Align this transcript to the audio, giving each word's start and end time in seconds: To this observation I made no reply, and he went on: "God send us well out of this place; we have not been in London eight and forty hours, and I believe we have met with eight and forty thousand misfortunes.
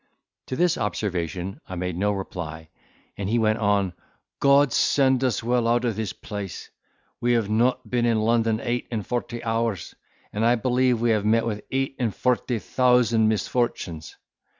To 0.47 0.55
this 0.55 0.79
observation 0.79 1.61
I 1.69 1.75
made 1.75 1.95
no 1.95 2.11
reply, 2.11 2.69
and 3.17 3.29
he 3.29 3.37
went 3.37 3.59
on: 3.59 3.93
"God 4.39 4.73
send 4.73 5.23
us 5.23 5.43
well 5.43 5.67
out 5.67 5.85
of 5.85 5.95
this 5.95 6.11
place; 6.11 6.71
we 7.19 7.33
have 7.33 7.51
not 7.51 7.87
been 7.87 8.07
in 8.07 8.19
London 8.19 8.59
eight 8.63 8.87
and 8.89 9.05
forty 9.05 9.43
hours, 9.43 9.93
and 10.33 10.43
I 10.43 10.55
believe 10.55 10.99
we 11.01 11.11
have 11.11 11.23
met 11.23 11.45
with 11.45 11.61
eight 11.69 11.97
and 11.99 12.15
forty 12.15 12.57
thousand 12.57 13.27
misfortunes. 13.27 14.15